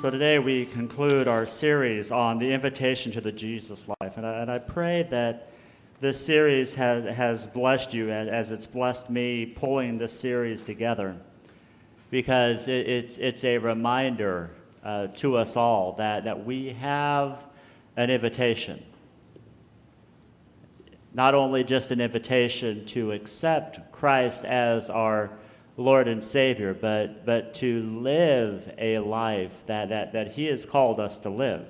[0.00, 4.16] So today we conclude our series on the invitation to the Jesus life.
[4.16, 5.50] And I, and I pray that
[6.00, 11.16] this series has, has blessed you as, it's blessed me pulling this series together
[12.12, 14.50] because it, it's, it's a reminder
[14.84, 17.44] uh, to us all that, that we have
[17.96, 18.80] an invitation.
[21.12, 25.30] Not only just an invitation to accept Christ as our
[25.78, 30.98] Lord and Savior, but, but to live a life that, that, that He has called
[30.98, 31.68] us to live.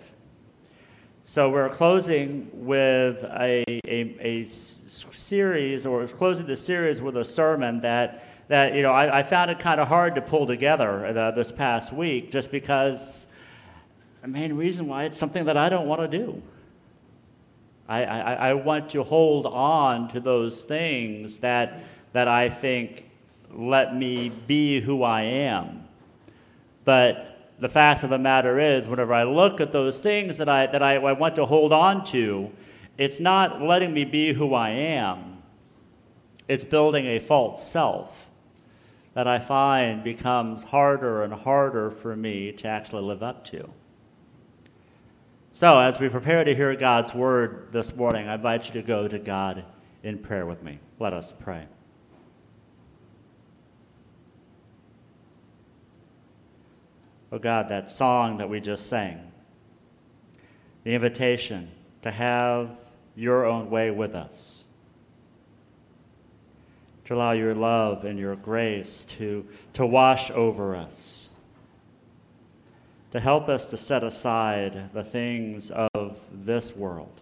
[1.25, 7.83] So we're closing with a, a, a series, or closing the series with a sermon
[7.83, 11.31] that, that you know, I, I found it kind of hard to pull together uh,
[11.33, 13.27] this past week just because
[14.23, 16.43] the main reason why it's something that I don't want to do.
[17.87, 21.83] I, I, I want to hold on to those things that,
[22.15, 23.05] that I think
[23.59, 25.89] let me be who I am.
[26.85, 30.69] But the fact of the matter is, whenever I look at those things that I,
[30.69, 32.53] that I, I want to hold on to,
[32.97, 35.43] it's not letting me be who I am.
[36.47, 38.27] It's building a false self
[39.15, 43.69] that I find becomes harder and harder for me to actually live up to.
[45.53, 49.09] So, as we prepare to hear God's word this morning, I invite you to go
[49.09, 49.65] to God
[50.05, 50.79] in prayer with me.
[51.01, 51.67] Let us pray.
[57.31, 59.33] Oh God, that song that we just sang,
[60.85, 61.71] the invitation
[62.03, 62.71] to have
[63.15, 64.65] your own way with us,
[67.05, 71.31] to allow your love and your grace to, to wash over us,
[73.11, 77.21] to help us to set aside the things of this world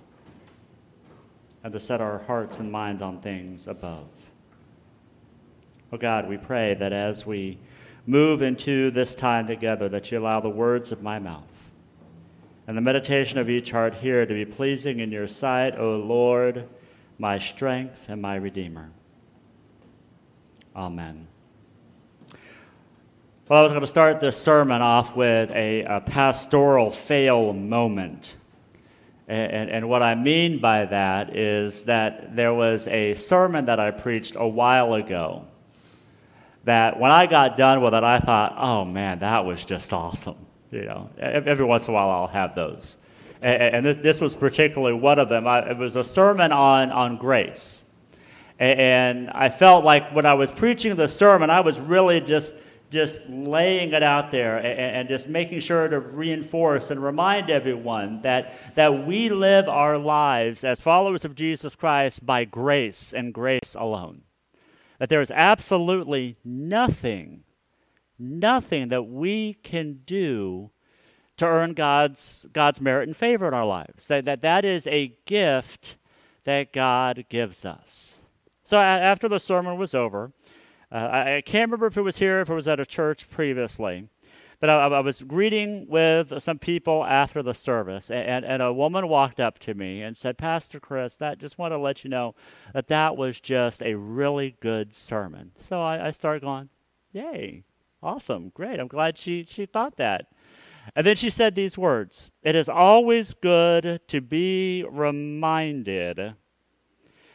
[1.64, 4.06] and to set our hearts and minds on things above.
[5.92, 7.58] Oh God, we pray that as we
[8.06, 11.56] move into this time together, that you allow the words of my mouth
[12.66, 16.68] and the meditation of each heart here to be pleasing in your sight, O Lord,
[17.18, 18.90] my strength and my Redeemer.
[20.74, 21.28] Amen.
[23.48, 28.34] Well, I was going to start this sermon off with a, a pastoral fail moment.
[29.28, 33.78] And, and, and, what I mean by that is that there was a sermon that
[33.78, 35.46] I preached a while ago
[36.66, 40.36] that when I got done with it, I thought, oh man, that was just awesome.
[40.72, 42.96] You know, every once in a while I'll have those.
[43.40, 45.46] And, and this, this was particularly one of them.
[45.46, 47.84] I, it was a sermon on, on grace.
[48.58, 52.52] And I felt like when I was preaching the sermon, I was really just,
[52.90, 58.22] just laying it out there and, and just making sure to reinforce and remind everyone
[58.22, 63.76] that, that we live our lives as followers of Jesus Christ by grace and grace
[63.78, 64.22] alone
[64.98, 67.44] that there is absolutely nothing,
[68.18, 70.70] nothing that we can do
[71.36, 74.08] to earn God's, God's merit and favor in our lives.
[74.08, 75.96] That, that that is a gift
[76.44, 78.20] that God gives us.
[78.64, 80.32] So after the sermon was over,
[80.90, 83.28] uh, I, I, can't remember if it was here, if it was at a church
[83.28, 84.08] previously,
[84.60, 89.08] but I, I, was greeting with some people after the service, and, and a woman
[89.08, 92.34] walked up to me and said, Pastor Chris, that just want to let you know
[92.72, 95.52] that that was just a really good sermon.
[95.58, 96.70] So I, I started going,
[97.12, 97.64] Yay,
[98.02, 98.80] awesome, great.
[98.80, 100.26] I'm glad she, she thought that.
[100.94, 106.34] And then she said these words It is always good to be reminded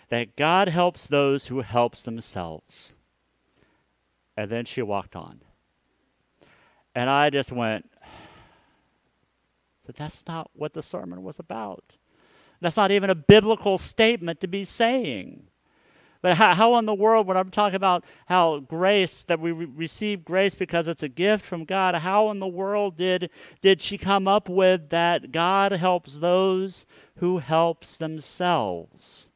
[0.09, 2.95] that God helps those who helps themselves.
[4.35, 5.41] And then she walked on.
[6.93, 7.89] And I just went,
[9.85, 11.97] so that's not what the sermon was about.
[12.59, 15.47] That's not even a biblical statement to be saying.
[16.21, 19.65] But how, how in the world, when I'm talking about how grace, that we re-
[19.65, 23.97] receive grace because it's a gift from God, how in the world did, did she
[23.97, 26.85] come up with that God helps those
[27.17, 29.29] who helps themselves?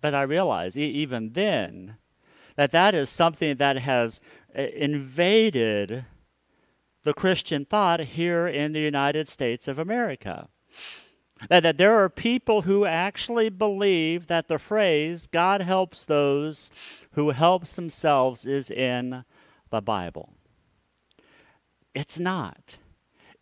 [0.00, 1.96] But I realize e- even then
[2.56, 4.20] that that is something that has
[4.56, 6.04] uh, invaded
[7.04, 10.48] the Christian thought here in the United States of America.
[11.48, 16.70] That, that there are people who actually believe that the phrase, God helps those
[17.12, 19.24] who helps themselves, is in
[19.70, 20.34] the Bible.
[21.94, 22.76] It's not.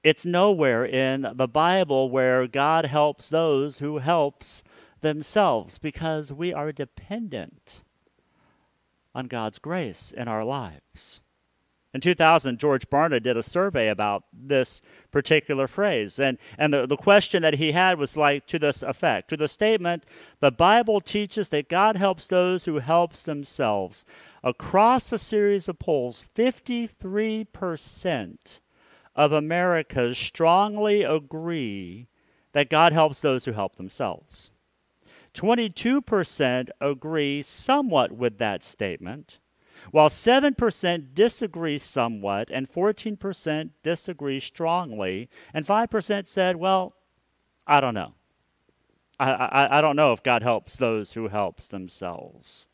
[0.03, 4.63] It's nowhere in the Bible where God helps those who helps
[5.03, 7.83] themselves because we are dependent
[9.15, 11.21] on God's grace in our lives.
[11.93, 14.81] In 2000, George Barna did a survey about this
[15.11, 16.21] particular phrase.
[16.21, 19.49] And, and the, the question that he had was like to this effect to the
[19.49, 20.05] statement,
[20.39, 24.05] the Bible teaches that God helps those who helps themselves.
[24.45, 28.61] Across a series of polls, 53%
[29.17, 32.07] of Americans strongly agree
[32.53, 34.53] that God helps those who help themselves.
[35.35, 39.39] 22% agree somewhat with that statement,
[39.91, 46.95] while 7% disagree somewhat, and 14% disagree strongly, and 5% said, Well,
[47.67, 48.15] I don't know.
[49.19, 52.69] I, I, I don't know if God helps those who helps themselves.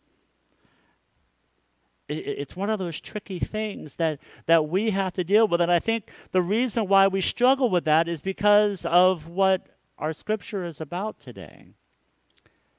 [2.08, 5.60] It's one of those tricky things that, that we have to deal with.
[5.60, 9.66] And I think the reason why we struggle with that is because of what
[9.98, 11.70] our scripture is about today.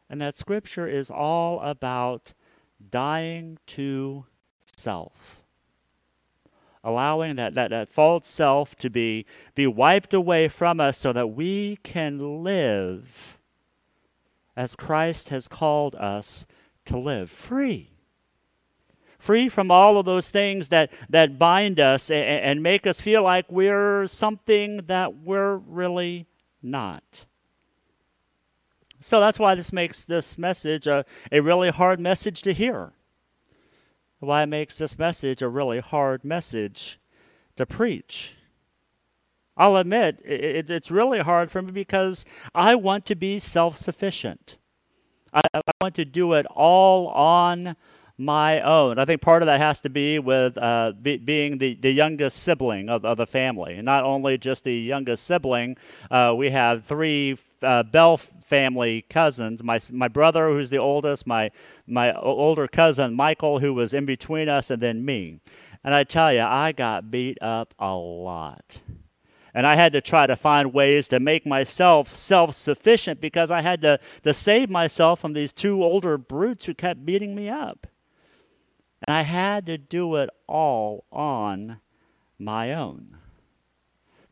[0.09, 2.33] And that scripture is all about
[2.89, 4.25] dying to
[4.77, 5.42] self.
[6.83, 9.25] Allowing that, that, that false self to be,
[9.56, 13.38] be wiped away from us so that we can live
[14.56, 16.48] as Christ has called us
[16.86, 17.92] to live free.
[19.19, 23.24] Free from all of those things that, that bind us and, and make us feel
[23.24, 26.27] like we're something that we're really
[26.63, 27.26] not.
[28.99, 32.94] So that's why this makes this message a, a really hard message to hear.
[34.19, 36.99] Why it makes this message a really hard message
[37.55, 38.35] to preach.
[39.55, 44.57] I'll admit, it, it's really hard for me because I want to be self sufficient.
[45.33, 47.75] I, I, want to do it all on
[48.17, 48.97] my own.
[48.97, 52.41] I think part of that has to be with uh, be, being the, the youngest
[52.41, 53.75] sibling of, of the family.
[53.75, 55.77] And not only just the youngest sibling,
[56.09, 59.61] uh, we have three uh, Bell family cousins.
[59.61, 61.51] My my brother, who's the oldest, my
[61.85, 65.39] my older cousin Michael, who was in between us, and then me.
[65.83, 68.79] And I tell you, I got beat up a lot.
[69.53, 73.61] And I had to try to find ways to make myself self sufficient because I
[73.61, 77.88] had to, to save myself from these two older brutes who kept beating me up.
[79.05, 81.79] And I had to do it all on
[82.38, 83.16] my own.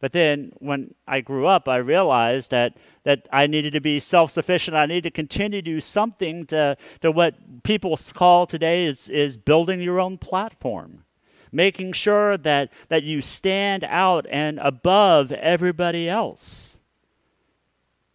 [0.06, 4.30] But then when I grew up, I realized that, that I needed to be self
[4.30, 4.78] sufficient.
[4.78, 9.36] I needed to continue to do something to, to what people call today is, is
[9.36, 11.06] building your own platform,
[11.52, 16.78] making sure that, that you stand out and above everybody else.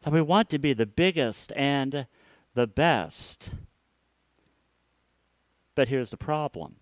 [0.03, 2.07] That we want to be the biggest and
[2.55, 3.51] the best.
[5.75, 6.77] But here's the problem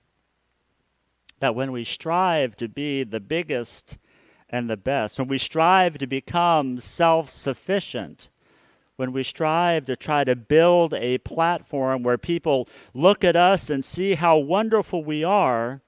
[1.41, 3.97] that when we strive to be the biggest
[4.51, 8.29] and the best, when we strive to become self sufficient,
[8.97, 13.85] when we strive to try to build a platform where people look at us and
[13.85, 15.83] see how wonderful we are,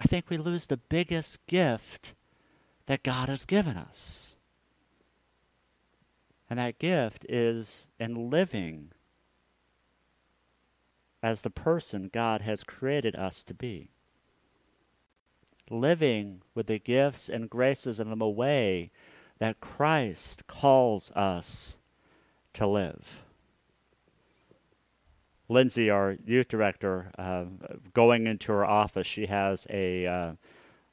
[0.00, 2.14] I think we lose the biggest gift
[2.86, 4.36] that God has given us.
[6.48, 8.92] And that gift is in living
[11.22, 13.90] as the person God has created us to be
[15.70, 18.90] living with the gifts and graces in the way
[19.38, 21.78] that Christ calls us
[22.54, 23.22] to live.
[25.48, 27.44] Lindsay, our youth director, uh,
[27.94, 30.32] going into her office, she has a uh,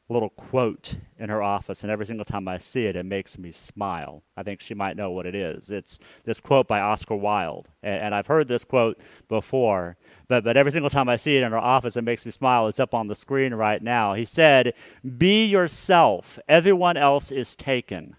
[0.10, 3.52] little quote in her office, and every single time I see it, it makes me
[3.52, 4.24] smile.
[4.36, 5.72] I think she might know what it is.
[5.72, 10.58] It's this quote by Oscar Wilde, and, and I've heard this quote before, but, but
[10.58, 12.68] every single time I see it in her office, it makes me smile.
[12.68, 14.14] It's up on the screen right now.
[14.14, 14.74] He said,
[15.18, 18.16] Be yourself, everyone else is taken.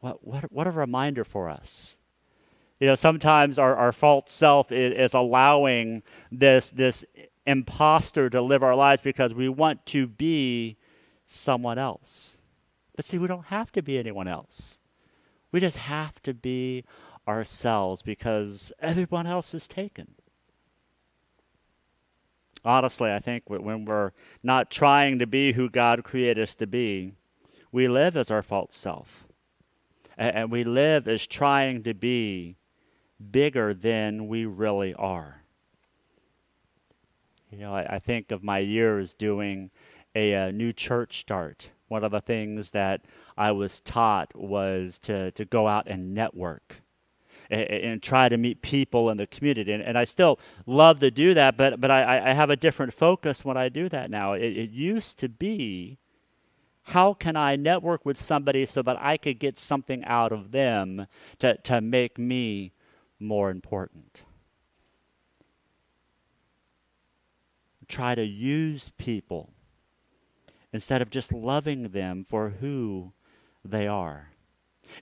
[0.00, 1.96] What, what, what a reminder for us.
[2.80, 6.02] You know, sometimes our, our false self is, is allowing
[6.32, 7.04] this, this
[7.46, 10.76] imposter to live our lives because we want to be
[11.26, 12.38] someone else.
[12.94, 14.80] But see, we don't have to be anyone else.
[15.50, 16.84] We just have to be
[17.26, 20.14] ourselves because everyone else is taken
[22.64, 27.12] honestly, I think when we're not trying to be who God created us to be,
[27.70, 29.26] we live as our false self.
[30.16, 32.56] And we live as trying to be
[33.30, 35.41] bigger than we really are.
[37.52, 39.70] You know, I, I think of my years doing
[40.14, 41.68] a, a, new church start.
[41.88, 43.02] One of the things that
[43.36, 46.76] I was taught was to, to go out and network
[47.50, 49.72] and, try to meet people in the community.
[49.72, 52.94] And, and, I still love to do that, but, but I, I have a different
[52.94, 54.32] focus when I do that now.
[54.32, 55.98] It, it used to be
[56.84, 61.06] how can I network with somebody so that I could get something out of them
[61.40, 62.72] to, to make me
[63.20, 64.22] more important?
[67.92, 69.50] Try to use people
[70.72, 73.12] instead of just loving them for who
[73.62, 74.30] they are.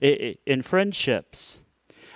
[0.01, 1.61] in friendships,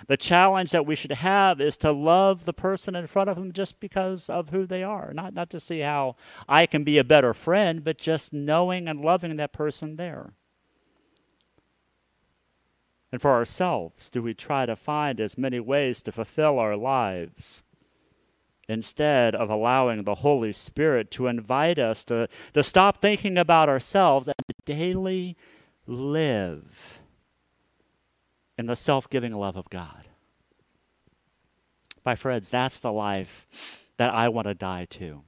[0.08, 3.53] the challenge that we should have is to love the person in front of them
[3.53, 5.13] just because of who they are.
[5.13, 9.00] Not, not to see how I can be a better friend, but just knowing and
[9.00, 10.34] loving that person there.
[13.13, 17.63] And for ourselves, do we try to find as many ways to fulfill our lives
[18.67, 24.27] instead of allowing the Holy Spirit to invite us to, to stop thinking about ourselves
[24.27, 25.38] and to daily
[25.88, 27.00] live
[28.57, 30.07] in the self giving love of God.
[32.05, 33.48] My friends, that's the life
[33.98, 35.24] that I want to die to.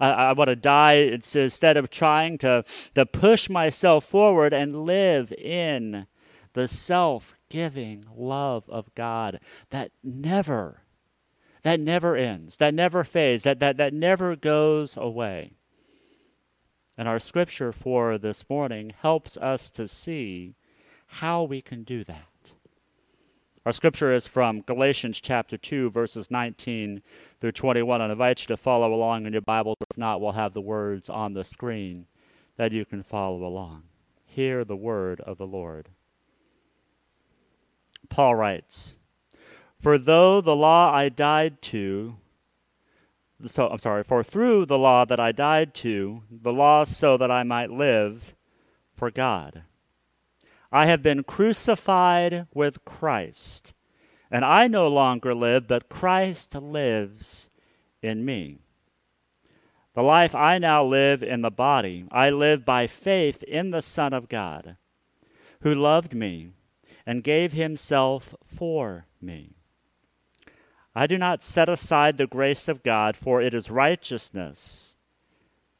[0.00, 2.64] I, I want to die it's instead of trying to,
[2.94, 6.06] to push myself forward and live in
[6.54, 9.40] the self giving love of God
[9.70, 10.82] that never,
[11.66, 15.50] that never ends, that never fades, that, that, that never goes away.
[16.96, 20.54] And our scripture for this morning helps us to see
[21.08, 22.52] how we can do that.
[23.64, 27.02] Our scripture is from Galatians chapter 2, verses 19
[27.40, 28.00] through 21.
[28.00, 29.74] I invite you to follow along in your Bible.
[29.90, 32.06] If not, we'll have the words on the screen
[32.56, 33.82] that you can follow along.
[34.24, 35.88] Hear the word of the Lord.
[38.08, 38.94] Paul writes,
[39.86, 42.16] For though the law I died to,
[43.44, 47.30] so I'm sorry, for through the law that I died to, the law so that
[47.30, 48.34] I might live
[48.96, 49.62] for God.
[50.72, 53.74] I have been crucified with Christ,
[54.28, 57.48] and I no longer live, but Christ lives
[58.02, 58.58] in me.
[59.94, 64.12] The life I now live in the body, I live by faith in the Son
[64.12, 64.78] of God,
[65.60, 66.48] who loved me
[67.06, 69.55] and gave himself for me.
[70.98, 74.96] I do not set aside the grace of God, for it is righteousness.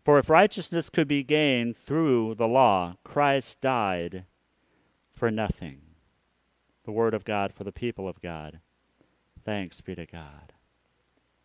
[0.04, 4.26] For if righteousness could be gained through the law, Christ died
[5.14, 5.80] for nothing.
[6.84, 8.60] The word of God for the people of God.
[9.42, 10.52] Thanks be to God.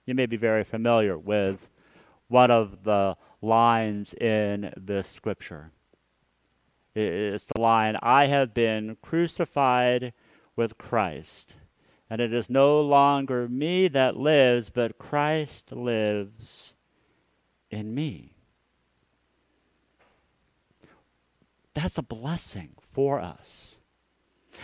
[0.06, 1.70] You may be very familiar with
[2.28, 5.72] one of the lines in this scripture.
[6.94, 10.12] It's the line, I have been crucified
[10.58, 11.56] with Christ,
[12.12, 16.76] and it is no longer me that lives, but Christ lives
[17.70, 18.36] in me.
[21.74, 23.80] That's a blessing for us.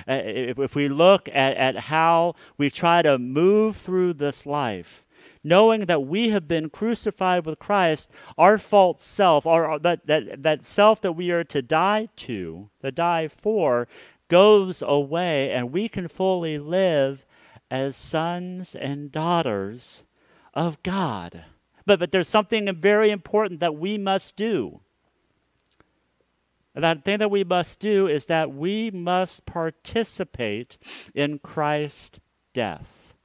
[0.06, 5.06] Uh, if, we look at, at how we try to move through this life,
[5.42, 10.66] knowing that we have been crucified with Christ, our false self, or that, that, that
[10.66, 13.88] self that we are to die to, to die for,
[14.28, 17.24] goes away, and we can fully live
[17.70, 20.04] as sons and daughters
[20.54, 21.44] of God.
[21.86, 24.82] But, but there's something very important that we must do.
[26.76, 30.78] That thing that we must do is that we must participate
[31.16, 32.20] in Christ's
[32.54, 33.16] death.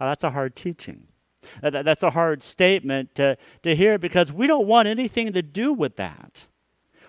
[0.00, 1.06] Now, that's a hard teaching.
[1.62, 5.96] That's a hard statement to, to hear because we don't want anything to do with
[5.96, 6.46] that.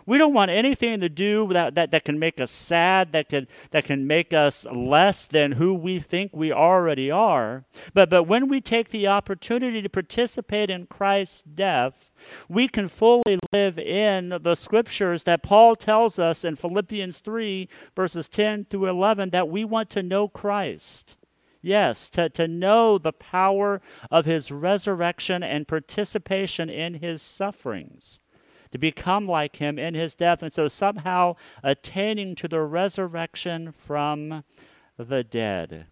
[0.05, 3.47] We don't want anything to do that, that, that can make us sad, that can,
[3.71, 7.65] that can make us less than who we think we already are.
[7.93, 12.09] But, but when we take the opportunity to participate in Christ's death,
[12.49, 18.27] we can fully live in the scriptures that Paul tells us in Philippians 3, verses
[18.27, 21.17] 10 through 11, that we want to know Christ.
[21.61, 28.19] Yes, to, to know the power of his resurrection and participation in his sufferings
[28.71, 34.43] to become like him in his death, and so somehow attaining to the resurrection from
[34.97, 35.87] the dead.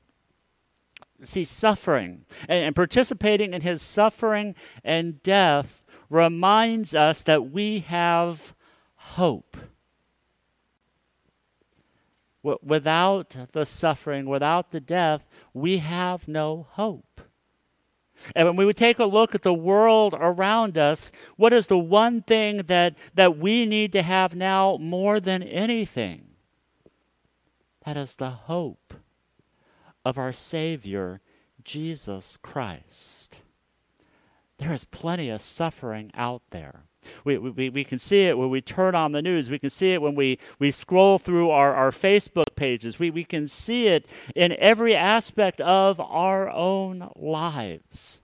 [1.23, 8.53] See, suffering and, and participating in his suffering and death reminds us that we have
[8.95, 9.57] hope.
[12.41, 17.21] without the suffering, without the death, we have no hope.
[18.35, 21.77] And when we would take a look at the world around us, what is the
[21.77, 26.25] one thing that, that we need to have now more than anything?
[27.85, 28.93] That is the hope
[30.05, 31.21] of our Savior,
[31.63, 33.37] Jesus Christ.
[34.57, 36.83] There is plenty of suffering out there.
[37.23, 39.49] We, we, we can see it when we turn on the news.
[39.49, 42.99] We can see it when we, we scroll through our, our Facebook pages.
[42.99, 48.21] We, we can see it in every aspect of our own lives.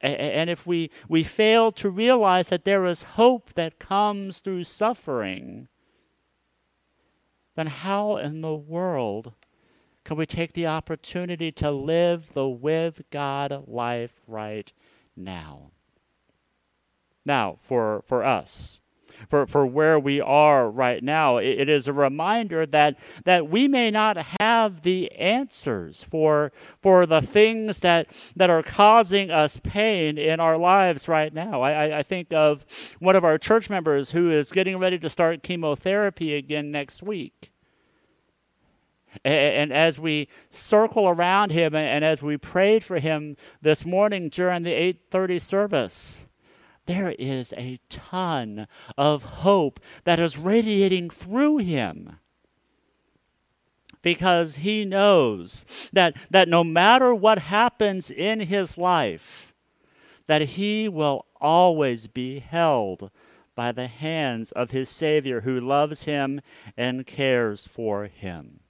[0.00, 5.68] And if we, we fail to realize that there is hope that comes through suffering,
[7.54, 9.32] then how in the world
[10.04, 14.72] can we take the opportunity to live the with God life right
[15.14, 15.70] now?
[17.24, 18.80] Now, for, for us,
[19.28, 23.68] for, for where we are right now, it, it is a reminder that, that we
[23.68, 30.18] may not have the answers for, for the things that, that are causing us pain
[30.18, 31.62] in our lives right now.
[31.62, 32.64] I, I think of
[32.98, 37.50] one of our church members who is getting ready to start chemotherapy again next week.
[39.24, 44.62] And, as we circle around him and as we prayed for him this morning during
[44.62, 46.22] the 8:30 service,
[46.92, 48.66] there is a ton
[48.98, 52.18] of hope that is radiating through him.
[54.02, 59.54] Because he knows that, that no matter what happens in his life,
[60.26, 63.10] that he will always be held
[63.54, 66.42] by the hands of his Savior who loves him
[66.76, 68.61] and cares for him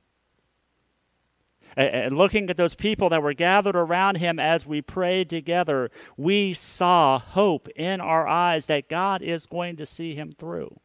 [1.76, 6.54] and looking at those people that were gathered around him as we prayed together, we
[6.54, 10.78] saw hope in our eyes that God is going to see him through.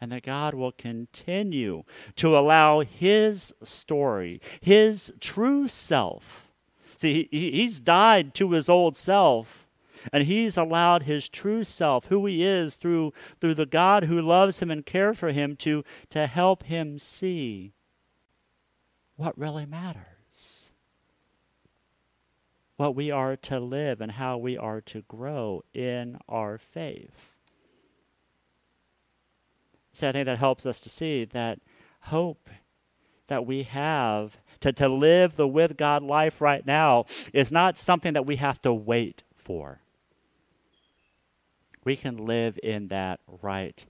[0.00, 1.82] And that God will continue
[2.16, 6.50] to allow his story, his true self.
[6.96, 9.66] See, he's died to his old self,
[10.10, 14.60] and he's allowed his true self, who he is, through, through the God who loves
[14.60, 17.74] him and cares for him, to, to help him see
[19.20, 20.70] what really matters.
[22.78, 27.28] What we are to live and how we are to grow in our faith.
[29.92, 31.58] So I think that helps us to see that
[32.00, 32.48] hope
[33.26, 37.04] that we have to, to live the with God life right now
[37.34, 39.80] is not something that we have to wait for.
[41.84, 43.84] We can live in that right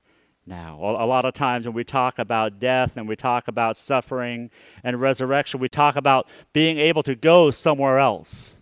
[0.46, 0.78] now.
[0.80, 4.50] A lot of times when we talk about death and we talk about suffering
[4.82, 8.56] and resurrection, we talk about being able to go somewhere else.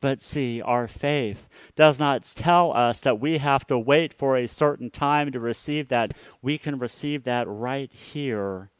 [0.00, 4.46] But see, our faith does not tell us that we have to wait for a
[4.46, 6.12] certain time to receive that.
[6.42, 8.70] We can receive that right here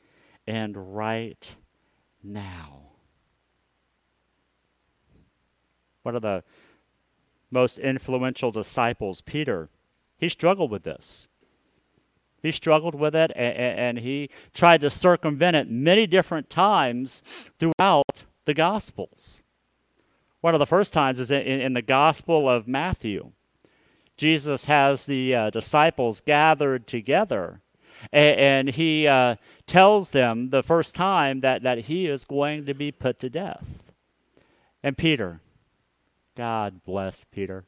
[0.46, 1.56] and right
[2.22, 2.82] now.
[6.02, 6.44] One of the
[7.50, 9.70] most influential disciples, Peter,
[10.18, 11.28] he struggled with this.
[12.44, 17.22] He struggled with it and, and he tried to circumvent it many different times
[17.58, 19.42] throughout the Gospels.
[20.42, 23.32] One of the first times is in, in the Gospel of Matthew.
[24.18, 27.62] Jesus has the uh, disciples gathered together
[28.12, 32.74] and, and he uh, tells them the first time that, that he is going to
[32.74, 33.64] be put to death.
[34.82, 35.40] And Peter,
[36.36, 37.64] God bless Peter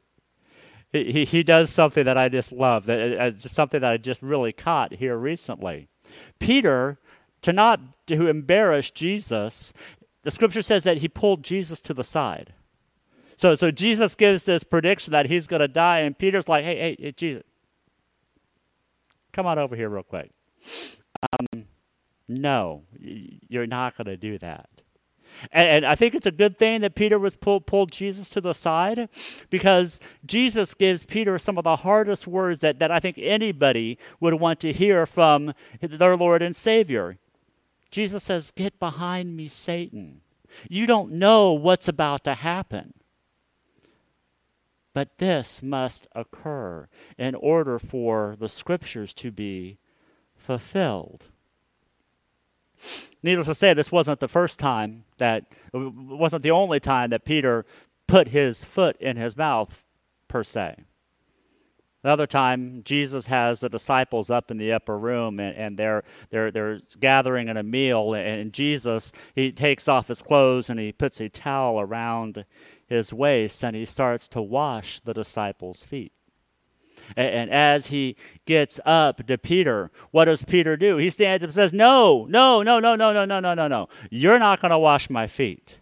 [0.91, 4.21] he, he does something that I just love, that it's uh, something that I just
[4.21, 5.89] really caught here recently.
[6.39, 6.97] Peter,
[7.41, 9.73] to not to embarrass Jesus,
[10.23, 12.53] the scripture says that he pulled Jesus to the side.
[13.35, 16.77] So, so Jesus gives this prediction that he's going to die, and Peter's like, hey,
[16.77, 17.43] hey, hey, Jesus,
[19.31, 20.31] come on over here real quick.
[21.21, 21.65] Um,
[22.27, 24.69] no, you're not going to do that.
[25.51, 28.41] And, and, I think it's a good thing that Peter was pulled, pulled Jesus to
[28.41, 29.09] the side
[29.49, 34.35] because Jesus gives Peter some of the hardest words that, that I think anybody would
[34.35, 37.17] want to hear from their Lord and Savior.
[37.91, 40.21] Jesus says, Get behind me, Satan.
[40.69, 42.93] You don't know what's about to happen.
[44.93, 49.77] But this must occur in order for the scriptures to be
[50.35, 51.25] fulfilled.
[53.23, 57.25] Needless to say, this wasn't the first time that, it wasn't the only time that
[57.25, 57.65] Peter
[58.07, 59.83] put his foot in his mouth,
[60.27, 60.83] per se.
[62.03, 66.51] Another time, Jesus has the disciples up in the upper room and, and they're, they're,
[66.51, 68.13] they're gathering in a meal.
[68.13, 72.45] And Jesus, he takes off his clothes and he puts a towel around
[72.87, 76.13] his waist and he starts to wash the disciples' feet.
[77.15, 80.97] And, as he gets up to Peter, what does Peter do?
[80.97, 83.89] He stands up and says, No, no, no, no, no, no, no, no, no, no.
[84.09, 85.77] You're not going to wash my feet.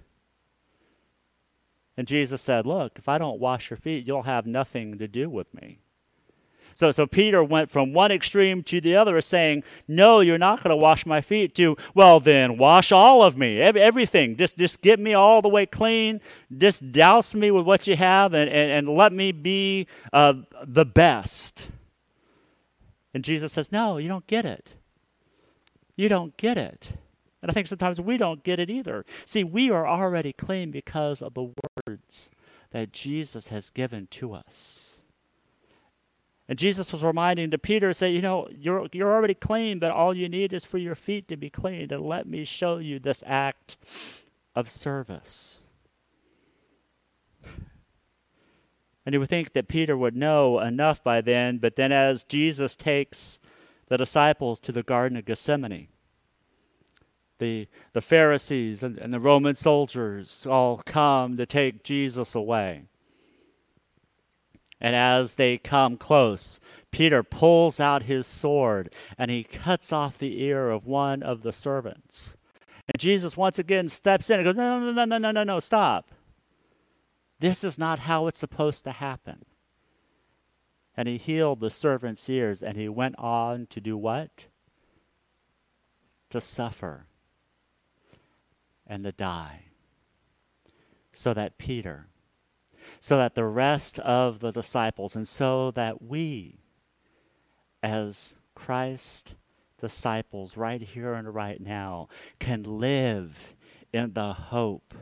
[1.97, 5.30] And Jesus said, Look, if I don't wash your feet, you'll have nothing to do
[5.30, 5.80] with me.
[6.75, 10.71] So, so Peter went from one extreme to the other, saying, No, you're not going
[10.71, 14.35] to wash my feet, to, Well, then, wash all of me, everything.
[14.35, 16.19] Just, just get me all the way clean.
[16.55, 20.33] Just douse me with what you have and, and, and let me be uh,
[20.63, 21.69] the best.
[23.13, 24.73] And Jesus says, No, you don't get it.
[25.95, 26.89] You don't get it.
[27.41, 29.05] And I think sometimes we don't get it either.
[29.23, 31.53] See, we are already clean because of the
[31.88, 32.31] words
[32.71, 34.94] that Jesus has given to us.
[36.47, 40.15] And Jesus was reminding to Peter, say, you know, you're, you're already clean, but all
[40.15, 41.91] you need is for your feet to be clean.
[41.91, 43.77] And let me show you this act
[44.55, 45.63] of service.
[49.05, 52.75] And you would think that Peter would know enough by then, but then as Jesus
[52.75, 53.39] takes
[53.88, 55.88] the disciples to the Garden of Gethsemane,
[57.38, 62.84] the, the Pharisees and, and the Roman soldiers all come to take Jesus away.
[64.86, 66.60] And as they come close,
[66.91, 71.52] Peter pulls out his sword and he cuts off the ear of one of the
[71.52, 72.38] servants.
[72.86, 75.60] And Jesus once again steps in and goes, No, no, no, no, no, no, no,
[75.60, 76.12] stop.
[77.39, 79.45] This is not how it's supposed to happen.
[80.95, 84.45] And he healed the servant's ears and he went on to do what?
[86.30, 87.08] To suffer
[88.86, 89.62] and to die.
[91.12, 92.06] So that Peter,
[93.00, 96.60] so that the rest of the disciples, and so that we,
[97.84, 99.36] as Christ
[99.80, 102.08] disciples, right here and right now,
[102.39, 103.54] can live
[103.93, 104.93] in the hope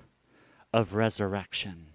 [0.73, 1.87] of resurrection.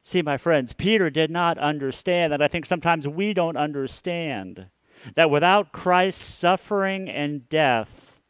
[0.00, 4.68] See, my friends, Peter did not understand that I think sometimes we don't understand
[5.16, 8.20] that without Christ's suffering and death,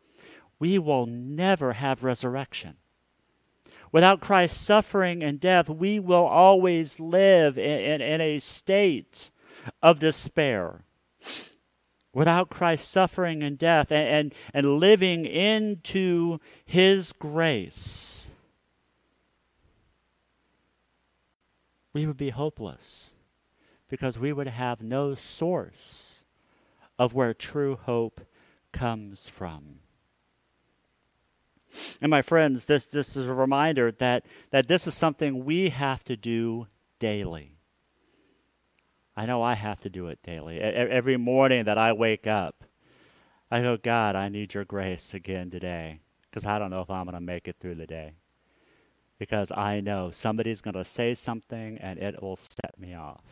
[0.58, 2.77] we will never have resurrection.
[3.92, 9.30] Without Christ's suffering and death, we will always live in, in, in a state
[9.82, 10.82] of despair.
[12.12, 18.30] Without Christ's suffering and death and, and, and living into his grace,
[21.92, 23.14] we would be hopeless
[23.88, 26.24] because we would have no source
[26.98, 28.20] of where true hope
[28.72, 29.80] comes from.
[32.00, 36.04] And my friends, this, this is a reminder that, that this is something we have
[36.04, 36.66] to do
[36.98, 37.56] daily.
[39.16, 40.60] I know I have to do it daily.
[40.60, 42.64] Every morning that I wake up,
[43.50, 46.00] I go, God, I need your grace again today
[46.30, 48.12] because I don't know if I'm going to make it through the day.
[49.18, 53.24] Because I know somebody's going to say something and it will set me off.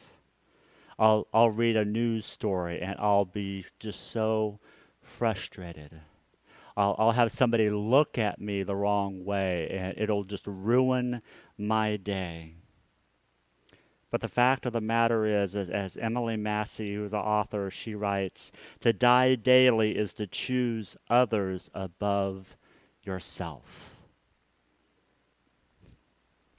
[0.99, 4.59] I'll, I'll read a news story and I'll be just so
[5.03, 6.01] frustrated
[6.77, 11.23] I'll, I'll have somebody look at me the wrong way and it'll just ruin
[11.57, 12.55] my day.
[14.11, 18.53] But the fact of the matter is, as, Emily Massey, who's the author, she writes,
[18.81, 22.57] to die daily is to choose others above
[23.03, 23.97] yourself.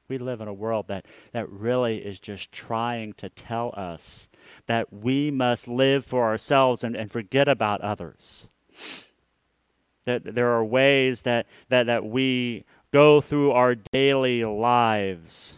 [0.09, 4.29] We live in a world that, that really is just trying to tell us
[4.65, 8.49] that we must live for ourselves and, and forget about others
[10.07, 15.53] that there are ways that, that, that we go through our daily lives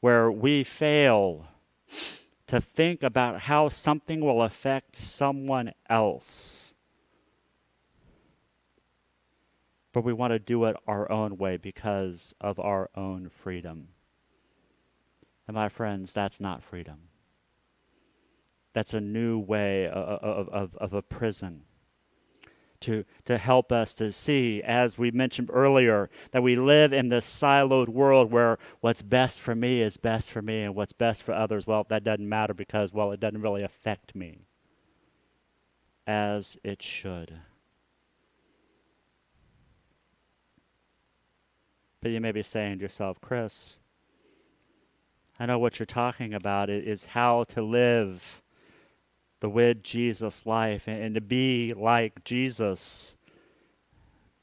[0.00, 1.46] where we fail
[2.46, 6.74] to think about how something will affect someone else.
[9.92, 13.88] But we want to do it our own way because of our own freedom.
[15.46, 17.00] And my friends, that's not freedom.
[18.72, 21.64] That's a new way of, of, of, of a prison
[22.80, 27.26] to, to help us to see, as we mentioned earlier, that we live in this
[27.26, 31.32] siloed world where what's best for me is best for me and what's best for
[31.32, 34.46] others, well, that doesn't matter because, well, it doesn't really affect me
[36.06, 37.38] as it should.
[42.02, 43.78] But you may be saying to yourself, Chris,
[45.38, 48.42] I know what you're talking about it is how to live
[49.40, 53.16] the with Jesus life and, and to be like Jesus.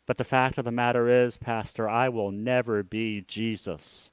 [0.06, 4.12] But the fact of the matter is, Pastor, I will never be Jesus.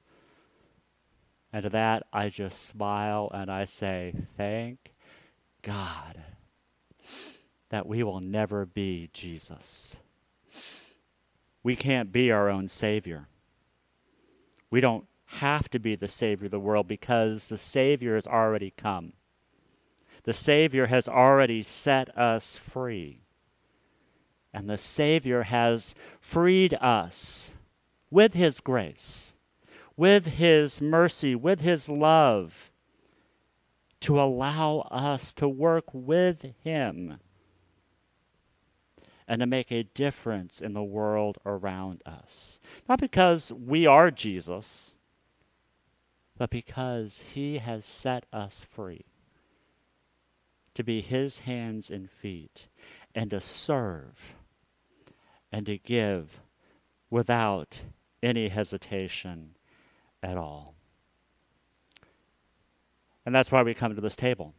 [1.51, 4.91] And to that, I just smile and I say, Thank
[5.61, 6.21] God
[7.69, 9.97] that we will never be Jesus.
[11.63, 13.27] We can't be our own Savior.
[14.69, 18.71] We don't have to be the Savior of the world because the Savior has already
[18.75, 19.13] come.
[20.25, 23.21] The Savior has already set us free.
[24.51, 27.51] And the Savior has freed us
[28.09, 29.35] with His grace,
[29.95, 32.71] with His mercy, with His love
[34.01, 37.19] to allow us to work with Him
[39.27, 42.59] and to make a difference in the world around us.
[42.89, 44.95] Not because we are Jesus,
[46.35, 49.05] but because He has set us free
[50.75, 52.67] to be His hands and feet
[53.13, 54.35] and to serve
[55.51, 56.39] and to give
[57.09, 57.81] without
[58.21, 59.55] any hesitation
[60.21, 60.75] at all.
[63.25, 64.53] And that's why we come to this table.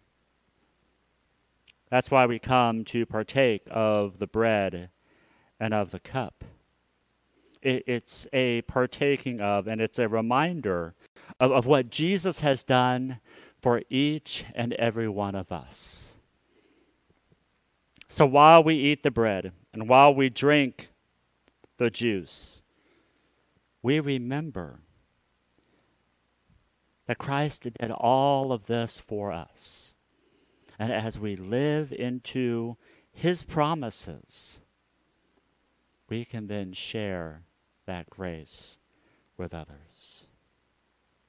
[1.90, 4.90] That's why we come to partake of the bread
[5.60, 6.44] and of the cup.
[7.62, 10.94] It, it's a partaking of, and it's a reminder
[11.38, 13.20] of, of what Jesus has done
[13.66, 16.14] for each and every one of us.
[18.08, 20.90] So while we eat the bread and while we drink
[21.76, 22.62] the juice,
[23.82, 24.78] we remember
[27.08, 29.96] that Christ did all of this for us.
[30.78, 32.76] And as we live into
[33.12, 34.60] his promises,
[36.08, 37.42] we can then share
[37.84, 38.78] that grace
[39.36, 40.26] with others.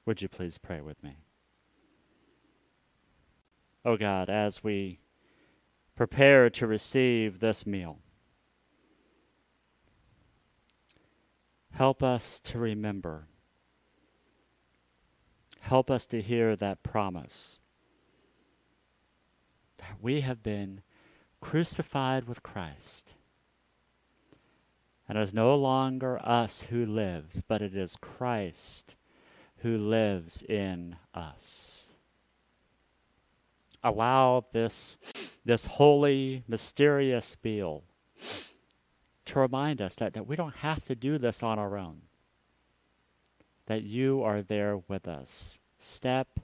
[0.06, 1.16] Would you please pray with me?
[3.84, 5.00] Oh God, as we
[5.96, 7.98] prepare to receive this meal,
[11.72, 13.26] help us to remember.
[15.60, 17.60] Help us to hear that promise
[19.78, 20.82] that we have been
[21.40, 23.14] crucified with Christ.
[25.08, 28.96] And it is no longer us who lives, but it is Christ
[29.58, 31.87] who lives in us.
[33.82, 34.98] Allow this,
[35.44, 37.84] this holy, mysterious meal
[39.26, 42.02] to remind us that, that we don't have to do this on our own.
[43.66, 46.40] That you are there with us, step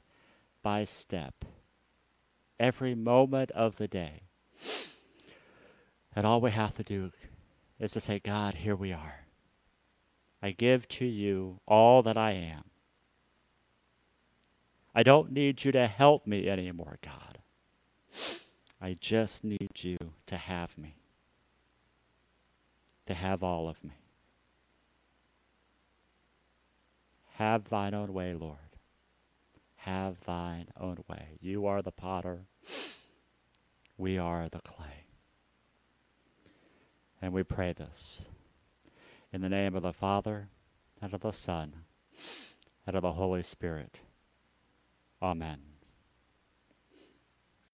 [0.62, 1.44] by step
[2.58, 4.22] every moment of the day.
[6.14, 7.10] And all we have to do
[7.80, 9.26] is to say, God, here we are.
[10.42, 12.64] I give to you all that I am.
[14.94, 17.38] I don't need you to help me anymore, God.
[18.80, 20.96] I just need you to have me,
[23.07, 23.94] to have all of me.
[27.35, 28.59] Have thine own way, Lord
[29.85, 31.37] have thine own way.
[31.42, 32.46] You are the potter,
[33.98, 35.04] we are the clay.
[37.20, 38.24] And we pray this
[39.30, 40.48] in the name of the Father,
[41.02, 41.74] and of the Son,
[42.87, 44.00] and of the Holy Spirit.
[45.24, 45.73] Amen.